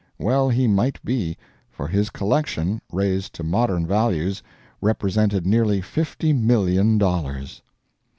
Well 0.17 0.49
he 0.49 0.65
might 0.67 0.99
be; 1.05 1.37
for 1.69 1.85
his 1.87 2.09
collection, 2.09 2.81
raised 2.91 3.33
to 3.35 3.43
modern 3.43 3.85
values, 3.85 4.41
represented 4.81 5.45
nearly 5.45 5.79
fifty 5.79 6.33
million 6.33 6.97
dollars! 6.97 7.61